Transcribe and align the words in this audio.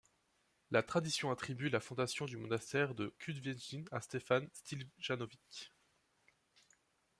La 0.71 0.81
tradition 0.81 1.29
attribue 1.29 1.69
la 1.69 1.79
fondation 1.79 2.25
du 2.25 2.35
monastère 2.35 2.95
de 2.95 3.13
Kuveždin 3.19 3.83
à 3.91 4.01
Stefan 4.01 4.41
Štiljanović. 4.51 5.71